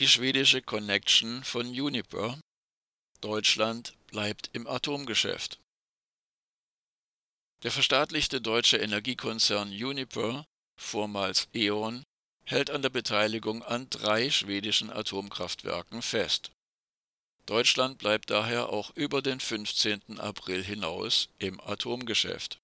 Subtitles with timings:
[0.00, 2.40] Die schwedische Connection von Uniper.
[3.20, 5.60] Deutschland bleibt im Atomgeschäft.
[7.64, 10.46] Der verstaatlichte deutsche Energiekonzern Uniper,
[10.80, 12.02] vormals E.ON,
[12.46, 16.50] hält an der Beteiligung an drei schwedischen Atomkraftwerken fest.
[17.44, 20.18] Deutschland bleibt daher auch über den 15.
[20.18, 22.58] April hinaus im Atomgeschäft.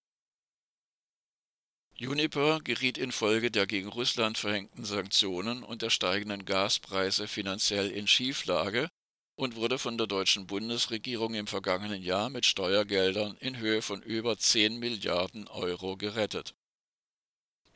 [1.98, 8.88] Uniper geriet infolge der gegen Russland verhängten Sanktionen und der steigenden Gaspreise finanziell in Schieflage
[9.34, 14.36] und wurde von der deutschen Bundesregierung im vergangenen Jahr mit Steuergeldern in Höhe von über
[14.36, 16.54] 10 Milliarden Euro gerettet.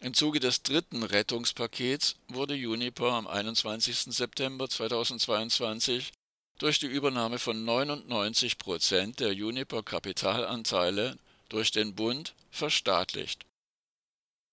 [0.03, 4.15] Im Zuge des dritten Rettungspakets wurde Uniper am 21.
[4.15, 6.13] September 2022
[6.59, 11.17] durch die Übernahme von 99 Prozent der Uniper Kapitalanteile
[11.49, 13.47] durch den Bund verstaatlicht.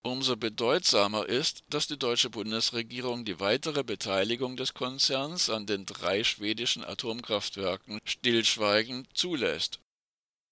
[0.02, 6.24] Umso bedeutsamer ist, dass die deutsche Bundesregierung die weitere Beteiligung des Konzerns an den drei
[6.24, 9.80] schwedischen Atomkraftwerken stillschweigend zulässt.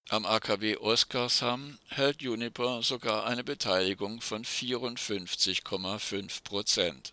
[0.08, 7.12] Am AKW Oskarshamn hält Uniper sogar eine Beteiligung von 54,5 Prozent.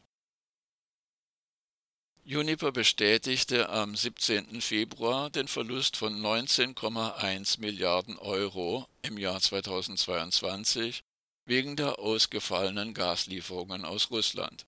[2.26, 4.62] Uniper bestätigte am 17.
[4.62, 11.04] Februar den Verlust von 19,1 Milliarden Euro im Jahr 2022
[11.46, 14.66] wegen der ausgefallenen Gaslieferungen aus Russland.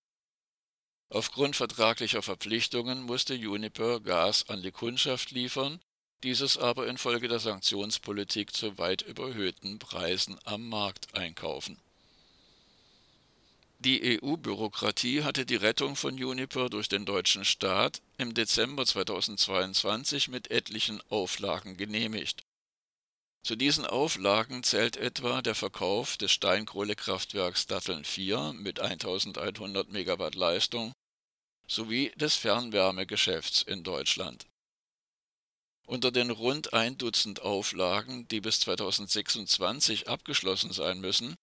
[1.09, 5.79] Aufgrund vertraglicher Verpflichtungen musste Uniper Gas an die Kundschaft liefern,
[6.23, 11.77] dieses aber infolge der Sanktionspolitik zu weit überhöhten Preisen am Markt einkaufen.
[13.79, 20.49] Die EU-Bürokratie hatte die Rettung von Uniper durch den deutschen Staat im Dezember 2022 mit
[20.49, 22.44] etlichen Auflagen genehmigt
[23.45, 30.93] zu diesen Auflagen zählt etwa der Verkauf des Steinkohlekraftwerks Datteln 4 mit 1100 Megawatt Leistung
[31.67, 34.47] sowie des Fernwärmegeschäfts in Deutschland.
[35.85, 41.35] Unter den rund ein Dutzend Auflagen, die bis 2026 abgeschlossen sein müssen,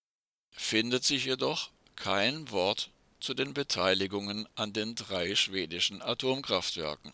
[0.50, 7.12] findet sich jedoch kein Wort zu den Beteiligungen an den drei schwedischen Atomkraftwerken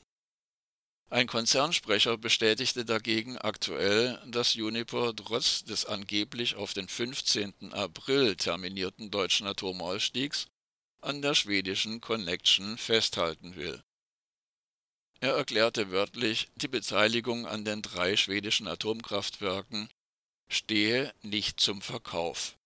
[1.10, 7.72] ein Konzernsprecher bestätigte dagegen aktuell, dass Uniper trotz des angeblich auf den 15.
[7.72, 10.48] April terminierten deutschen Atomausstiegs
[11.00, 13.82] an der schwedischen Connection festhalten will.
[15.20, 19.88] Er erklärte wörtlich, die Beteiligung an den drei schwedischen Atomkraftwerken
[20.48, 22.56] stehe nicht zum Verkauf.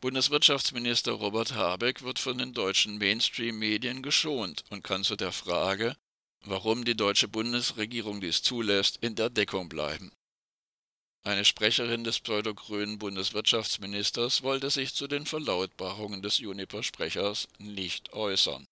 [0.00, 5.96] Bundeswirtschaftsminister Robert Habeck wird von den deutschen Mainstream-Medien geschont und kann zu der Frage,
[6.44, 10.12] warum die deutsche Bundesregierung dies zulässt, in der Deckung bleiben.
[11.22, 18.66] Eine Sprecherin des pseudogrünen Bundeswirtschaftsministers wollte sich zu den Verlautbarungen des Juniper-Sprechers nicht äußern.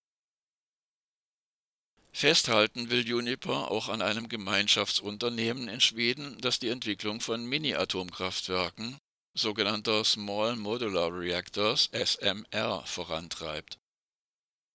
[2.11, 8.99] Festhalten will Juniper auch an einem Gemeinschaftsunternehmen in Schweden, das die Entwicklung von Mini-Atomkraftwerken,
[9.35, 13.79] sogenannter Small Modular Reactors SMR, vorantreibt.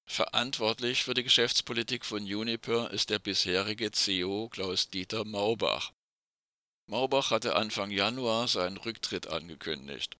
[0.06, 5.92] Verantwortlich für die Geschäftspolitik von Uniper ist der bisherige CEO Klaus-Dieter Maubach.
[6.88, 10.18] Maubach hatte Anfang Januar seinen Rücktritt angekündigt.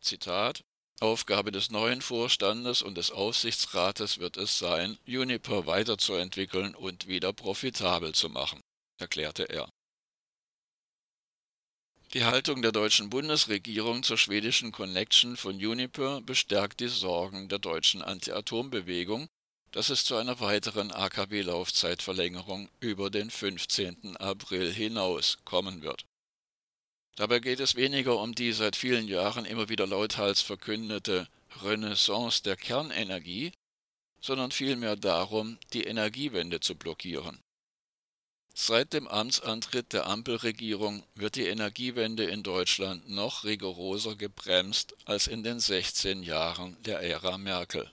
[0.00, 0.62] Zitat
[1.00, 8.14] Aufgabe des neuen Vorstandes und des Aufsichtsrates wird es sein, Uniper weiterzuentwickeln und wieder profitabel
[8.14, 8.60] zu machen,
[8.98, 9.68] erklärte er.
[12.14, 18.02] Die Haltung der deutschen Bundesregierung zur schwedischen Connection von Uniper bestärkt die Sorgen der deutschen
[18.02, 19.28] Anti-Atom-Bewegung,
[19.70, 24.18] dass es zu einer weiteren AKW-Laufzeitverlängerung über den 15.
[24.18, 26.04] April hinaus kommen wird.
[27.16, 31.28] Dabei geht es weniger um die seit vielen Jahren immer wieder lauthals verkündete
[31.62, 33.52] Renaissance der Kernenergie,
[34.20, 37.40] sondern vielmehr darum, die Energiewende zu blockieren.
[38.54, 45.42] Seit dem Amtsantritt der Ampelregierung wird die Energiewende in Deutschland noch rigoroser gebremst als in
[45.42, 47.90] den 16 Jahren der Ära Merkel